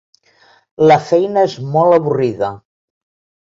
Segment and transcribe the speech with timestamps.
[0.91, 2.53] La feina és molt avorrida.